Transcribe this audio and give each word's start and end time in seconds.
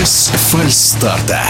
Без 0.00 0.28
фальстарта. 0.28 1.42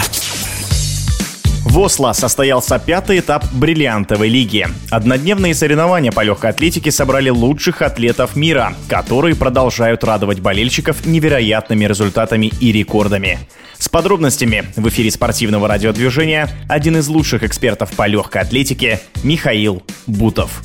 В 1.63 1.79
Осло 1.79 2.11
состоялся 2.11 2.79
пятый 2.79 3.19
этап 3.19 3.45
бриллиантовой 3.53 4.27
лиги. 4.27 4.67
Однодневные 4.89 5.55
соревнования 5.55 6.11
по 6.11 6.19
легкой 6.19 6.49
атлетике 6.49 6.91
собрали 6.91 7.29
лучших 7.29 7.81
атлетов 7.81 8.35
мира, 8.35 8.75
которые 8.89 9.37
продолжают 9.37 10.03
радовать 10.03 10.41
болельщиков 10.41 11.05
невероятными 11.05 11.85
результатами 11.85 12.51
и 12.59 12.73
рекордами. 12.73 13.39
С 13.77 13.87
подробностями 13.87 14.65
в 14.75 14.85
эфире 14.89 15.11
спортивного 15.11 15.69
радиодвижения 15.69 16.49
один 16.67 16.97
из 16.97 17.07
лучших 17.07 17.43
экспертов 17.43 17.91
по 17.93 18.05
легкой 18.05 18.41
атлетике 18.41 18.99
Михаил 19.23 19.81
Бутов 20.07 20.61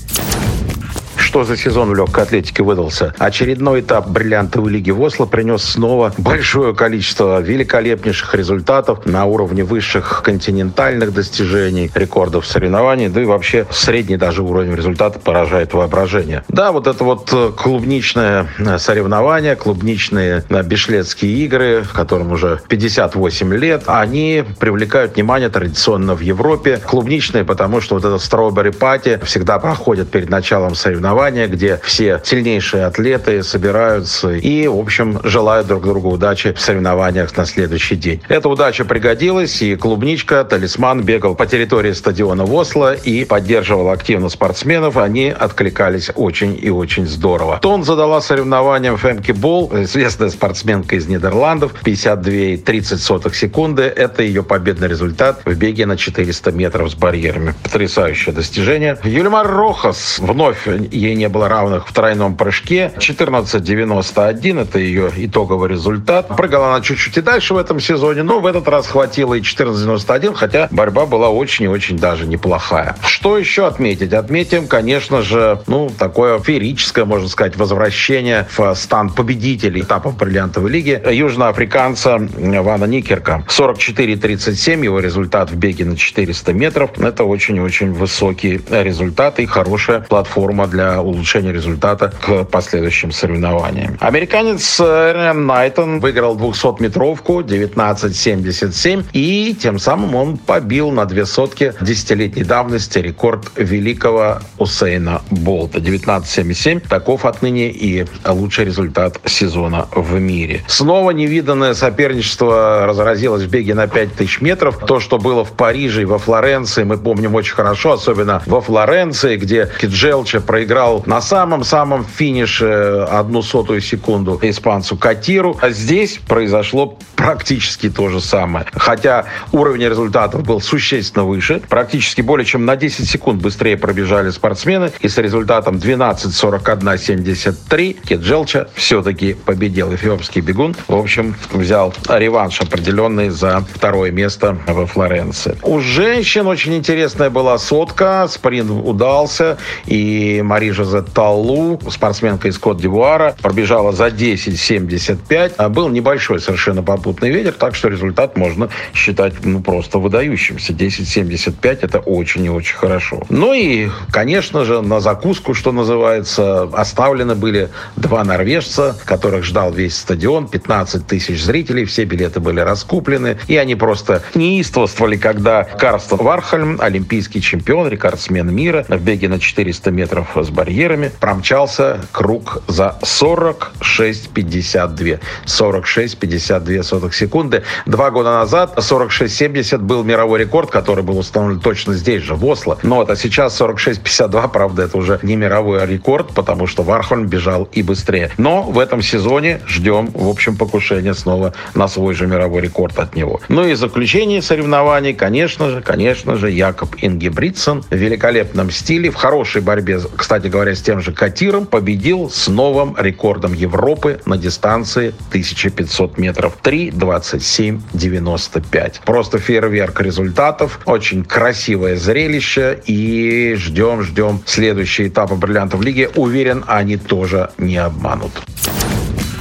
что 1.36 1.44
за 1.44 1.58
сезон 1.58 1.90
в 1.90 1.94
легкой 1.94 2.24
атлетике 2.24 2.62
выдался. 2.62 3.14
Очередной 3.18 3.80
этап 3.80 4.08
бриллиантовой 4.08 4.72
лиги 4.72 4.90
в 4.90 5.02
Осло 5.02 5.26
принес 5.26 5.62
снова 5.62 6.14
большое 6.16 6.74
количество 6.74 7.42
великолепнейших 7.42 8.34
результатов 8.34 9.04
на 9.04 9.26
уровне 9.26 9.62
высших 9.62 10.22
континентальных 10.24 11.12
достижений, 11.12 11.90
рекордов 11.94 12.46
соревнований, 12.46 13.10
да 13.10 13.20
и 13.20 13.26
вообще 13.26 13.66
средний 13.70 14.16
даже 14.16 14.42
уровень 14.42 14.74
результата 14.74 15.18
поражает 15.18 15.74
воображение. 15.74 16.42
Да, 16.48 16.72
вот 16.72 16.86
это 16.86 17.04
вот 17.04 17.28
э, 17.30 17.52
клубничное 17.54 18.46
э, 18.56 18.78
соревнование, 18.78 19.56
клубничные 19.56 20.42
э, 20.48 20.62
бишлетские 20.62 21.32
игры, 21.44 21.84
которым 21.92 22.32
уже 22.32 22.62
58 22.66 23.54
лет, 23.56 23.82
они 23.88 24.42
привлекают 24.58 25.16
внимание 25.16 25.50
традиционно 25.50 26.14
в 26.14 26.20
Европе. 26.20 26.78
Клубничные, 26.78 27.44
потому 27.44 27.82
что 27.82 27.96
вот 27.96 28.06
этот 28.06 28.22
стробери 28.22 28.70
пати 28.70 29.20
всегда 29.22 29.58
проходит 29.58 30.10
перед 30.10 30.30
началом 30.30 30.74
соревнований 30.74 31.25
соревнования, 31.26 31.48
где 31.48 31.80
все 31.82 32.20
сильнейшие 32.22 32.84
атлеты 32.84 33.42
собираются 33.42 34.30
и, 34.30 34.66
в 34.68 34.78
общем, 34.78 35.20
желают 35.24 35.66
друг 35.66 35.82
другу 35.82 36.10
удачи 36.10 36.52
в 36.52 36.60
соревнованиях 36.60 37.36
на 37.36 37.46
следующий 37.46 37.96
день. 37.96 38.22
Эта 38.28 38.48
удача 38.48 38.84
пригодилась, 38.84 39.60
и 39.62 39.74
клубничка, 39.74 40.44
талисман 40.44 41.02
бегал 41.02 41.34
по 41.34 41.46
территории 41.46 41.92
стадиона 41.92 42.44
в 42.44 42.54
Осло 42.54 42.94
и 42.94 43.24
поддерживал 43.24 43.90
активно 43.90 44.28
спортсменов. 44.28 44.96
Они 44.96 45.28
откликались 45.28 46.10
очень 46.14 46.58
и 46.60 46.70
очень 46.70 47.06
здорово. 47.06 47.58
Тон 47.60 47.82
задала 47.82 48.20
соревнованиям 48.20 48.96
Фемки 48.96 49.32
Бол, 49.32 49.70
известная 49.72 50.30
спортсменка 50.30 50.96
из 50.96 51.08
Нидерландов, 51.08 51.72
52,30 51.84 53.34
секунды. 53.34 53.82
Это 53.82 54.22
ее 54.22 54.42
победный 54.42 54.88
результат 54.88 55.40
в 55.44 55.54
беге 55.54 55.86
на 55.86 55.96
400 55.96 56.52
метров 56.52 56.90
с 56.90 56.94
барьерами. 56.94 57.54
Потрясающее 57.64 58.34
достижение. 58.34 58.96
Юлимар 59.02 59.46
Рохас 59.46 60.18
вновь 60.20 60.68
ей 60.92 61.15
не 61.16 61.28
было 61.28 61.48
равных 61.48 61.88
в 61.88 61.92
тройном 61.92 62.36
прыжке. 62.36 62.92
14.91 62.98 64.62
это 64.62 64.78
ее 64.78 65.10
итоговый 65.16 65.70
результат. 65.70 66.28
Прыгала 66.36 66.74
она 66.74 66.80
чуть-чуть 66.84 67.16
и 67.18 67.20
дальше 67.20 67.54
в 67.54 67.56
этом 67.56 67.80
сезоне, 67.80 68.22
но 68.22 68.40
в 68.40 68.46
этот 68.46 68.68
раз 68.68 68.86
хватило 68.86 69.34
и 69.34 69.40
14.91, 69.40 70.34
хотя 70.34 70.68
борьба 70.70 71.06
была 71.06 71.30
очень 71.30 71.64
и 71.64 71.68
очень 71.68 71.98
даже 71.98 72.26
неплохая. 72.26 72.96
Что 73.04 73.38
еще 73.38 73.66
отметить? 73.66 74.12
Отметим, 74.12 74.66
конечно 74.66 75.22
же, 75.22 75.60
ну, 75.66 75.90
такое 75.96 76.38
феерическое, 76.38 77.04
можно 77.04 77.28
сказать, 77.28 77.56
возвращение 77.56 78.46
в 78.56 78.74
стан 78.74 79.10
победителей 79.10 79.82
этапов 79.82 80.16
бриллиантовой 80.16 80.70
лиги 80.70 81.00
южноафриканца 81.10 82.18
Вана 82.18 82.84
Никерка. 82.84 83.44
44.37 83.48 84.84
его 84.84 85.00
результат 85.00 85.50
в 85.50 85.56
беге 85.56 85.84
на 85.84 85.96
400 85.96 86.52
метров. 86.52 86.98
Это 86.98 87.24
очень-очень 87.24 87.92
высокий 87.92 88.60
результат 88.70 89.38
и 89.38 89.46
хорошая 89.46 90.00
платформа 90.00 90.66
для 90.66 90.95
улучшения 91.00 91.52
результата 91.52 92.12
к 92.20 92.44
последующим 92.44 93.12
соревнованиям. 93.12 93.96
Американец 94.00 94.80
Рен 94.80 95.46
Найтон 95.46 96.00
выиграл 96.00 96.36
200-метровку 96.36 97.42
19.77 97.42 99.04
и 99.12 99.56
тем 99.60 99.78
самым 99.78 100.14
он 100.14 100.36
побил 100.36 100.90
на 100.90 101.04
две 101.04 101.26
сотки 101.26 101.74
десятилетней 101.80 102.44
давности 102.44 102.98
рекорд 102.98 103.50
великого 103.56 104.38
Усейна 104.58 105.22
Болта 105.30 105.78
19.77. 105.78 106.86
Таков 106.88 107.24
отныне 107.24 107.70
и 107.70 108.06
лучший 108.24 108.64
результат 108.64 109.18
сезона 109.24 109.88
в 109.92 110.18
мире. 110.18 110.62
Снова 110.66 111.10
невиданное 111.10 111.74
соперничество 111.74 112.86
разразилось 112.86 113.42
в 113.42 113.50
беге 113.50 113.74
на 113.74 113.86
5000 113.86 114.40
метров. 114.40 114.78
То, 114.78 115.00
что 115.00 115.18
было 115.18 115.44
в 115.44 115.52
Париже 115.52 116.02
и 116.02 116.04
во 116.04 116.18
Флоренции, 116.18 116.84
мы 116.84 116.98
помним 116.98 117.34
очень 117.34 117.54
хорошо, 117.54 117.92
особенно 117.92 118.42
во 118.46 118.60
Флоренции, 118.60 119.36
где 119.36 119.68
Киджелча 119.80 120.40
проиграл 120.40 120.85
проиграл 120.86 121.02
на 121.06 121.20
самом-самом 121.20 122.04
финише 122.04 123.06
одну 123.10 123.42
сотую 123.42 123.80
секунду 123.80 124.38
испанцу 124.42 124.96
Катиру. 124.96 125.56
А 125.60 125.70
здесь 125.70 126.20
произошло 126.26 126.96
практически 127.16 127.90
то 127.90 128.08
же 128.08 128.20
самое. 128.20 128.66
Хотя 128.72 129.24
уровень 129.52 129.88
результатов 129.88 130.44
был 130.44 130.60
существенно 130.60 131.24
выше. 131.24 131.60
Практически 131.68 132.20
более 132.20 132.44
чем 132.44 132.64
на 132.64 132.76
10 132.76 133.08
секунд 133.08 133.42
быстрее 133.42 133.76
пробежали 133.76 134.30
спортсмены. 134.30 134.92
И 135.00 135.08
с 135.08 135.18
результатом 135.18 135.76
12.41.73 135.76 137.96
Кеджелча 138.06 138.68
все-таки 138.74 139.34
победил. 139.34 139.92
Эфиопский 139.94 140.40
бегун, 140.40 140.74
в 140.88 140.94
общем, 140.94 141.36
взял 141.52 141.94
реванш 142.08 142.60
определенный 142.60 143.28
за 143.30 143.64
второе 143.74 144.10
место 144.10 144.58
во 144.66 144.86
Флоренции. 144.86 145.56
У 145.62 145.80
женщин 145.80 146.46
очень 146.46 146.74
интересная 146.74 147.30
была 147.30 147.56
сотка. 147.58 148.28
Спринт 148.30 148.70
удался. 148.70 149.56
И 149.86 150.42
Мари 150.44 150.70
Жозе 150.76 151.02
Таллу, 151.02 151.80
спортсменка 151.90 152.48
из 152.48 152.58
Кот-Дивуара, 152.58 153.34
пробежала 153.40 153.92
за 153.92 154.08
10.75. 154.08 155.54
А 155.56 155.68
был 155.68 155.88
небольшой 155.88 156.40
совершенно 156.40 156.82
попутный 156.82 157.30
ветер, 157.30 157.52
так 157.52 157.74
что 157.74 157.88
результат 157.88 158.36
можно 158.36 158.68
считать 158.94 159.34
ну, 159.44 159.60
просто 159.60 159.98
выдающимся. 159.98 160.72
10.75 160.72 161.78
это 161.80 161.98
очень 161.98 162.44
и 162.44 162.50
очень 162.50 162.76
хорошо. 162.76 163.22
Ну 163.30 163.54
и, 163.54 163.88
конечно 164.10 164.64
же, 164.64 164.82
на 164.82 165.00
закуску, 165.00 165.54
что 165.54 165.72
называется, 165.72 166.64
оставлены 166.72 167.34
были 167.34 167.70
два 167.96 168.22
норвежца, 168.24 168.96
которых 169.04 169.44
ждал 169.44 169.72
весь 169.72 169.96
стадион, 169.96 170.48
15 170.48 171.06
тысяч 171.06 171.42
зрителей, 171.42 171.84
все 171.84 172.04
билеты 172.04 172.40
были 172.40 172.60
раскуплены, 172.60 173.38
и 173.48 173.56
они 173.56 173.74
просто 173.74 174.22
неистовствовали, 174.34 175.16
когда 175.16 175.64
Карстен 175.64 176.18
Вархальм, 176.18 176.78
олимпийский 176.80 177.40
чемпион, 177.40 177.88
рекордсмен 177.88 178.54
мира 178.54 178.84
в 178.88 179.02
беге 179.02 179.28
на 179.28 179.40
400 179.40 179.90
метров 179.90 180.36
с 180.36 180.50
барьерами, 180.66 181.12
промчался 181.20 182.00
круг 182.10 182.62
за 182.66 182.96
46-52. 183.02 185.20
46-52 185.46 186.82
сотых 186.82 187.14
секунды. 187.14 187.62
Два 187.86 188.10
года 188.10 188.32
назад 188.32 188.76
46-70 188.76 189.78
был 189.78 190.02
мировой 190.02 190.40
рекорд, 190.40 190.70
который 190.70 191.04
был 191.04 191.18
установлен 191.18 191.60
точно 191.60 191.94
здесь 191.94 192.22
же, 192.22 192.34
в 192.34 192.44
Осло. 192.44 192.78
Но 192.82 193.02
это 193.02 193.14
сейчас 193.14 193.60
46-52, 193.60 194.50
правда, 194.50 194.82
это 194.82 194.98
уже 194.98 195.20
не 195.22 195.36
мировой 195.36 195.86
рекорд, 195.86 196.34
потому 196.34 196.66
что 196.66 196.82
Вархольм 196.82 197.28
бежал 197.28 197.68
и 197.72 197.84
быстрее. 197.84 198.32
Но 198.36 198.62
в 198.62 198.80
этом 198.80 199.02
сезоне 199.02 199.60
ждем, 199.68 200.10
в 200.12 200.28
общем, 200.28 200.56
покушения 200.56 201.14
снова 201.14 201.54
на 201.74 201.86
свой 201.86 202.14
же 202.14 202.26
мировой 202.26 202.62
рекорд 202.62 202.98
от 202.98 203.14
него. 203.14 203.40
Ну 203.48 203.68
и 203.68 203.74
заключение 203.74 204.42
соревнований, 204.42 205.14
конечно 205.14 205.70
же, 205.70 205.80
конечно 205.80 206.34
же, 206.36 206.50
Якоб 206.50 206.96
Ингебридсон 207.00 207.84
в 207.88 207.94
великолепном 207.94 208.72
стиле, 208.72 209.10
в 209.10 209.14
хорошей 209.14 209.62
борьбе, 209.62 210.00
кстати 210.16 210.48
говоря, 210.56 210.74
с 210.74 210.80
тем 210.80 211.02
же 211.02 211.12
Катиром, 211.12 211.66
победил 211.66 212.30
с 212.30 212.48
новым 212.48 212.96
рекордом 212.98 213.52
Европы 213.52 214.22
на 214.24 214.38
дистанции 214.38 215.08
1500 215.28 216.16
метров. 216.16 216.56
3.27.95. 216.62 218.94
Просто 219.04 219.38
фейерверк 219.38 220.00
результатов. 220.00 220.80
Очень 220.86 221.24
красивое 221.24 221.96
зрелище. 221.96 222.80
И 222.86 223.54
ждем, 223.58 224.02
ждем 224.02 224.40
следующий 224.46 225.08
этап 225.08 225.30
бриллиантов 225.32 225.82
лиги. 225.82 226.08
Уверен, 226.16 226.64
они 226.66 226.96
тоже 226.96 227.50
не 227.58 227.76
обманут. 227.76 228.32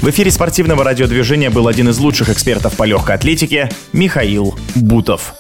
В 0.02 0.10
эфире 0.10 0.32
спортивного 0.32 0.84
радиодвижения 0.84 1.50
был 1.50 1.70
один 1.70 1.88
из 1.88 1.98
лучших 1.98 2.28
экспертов 2.28 2.76
по 2.76 2.84
легкой 2.84 3.16
атлетике 3.16 3.70
Михаил 3.94 4.54
Бутов. 4.76 5.34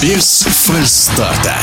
Без 0.00 0.42
фальстарта. 0.42 1.54